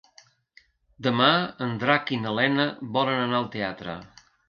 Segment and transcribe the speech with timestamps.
[1.09, 1.27] Demà
[1.67, 2.69] en Drac i na Lena
[2.99, 4.01] volen anar al teatre.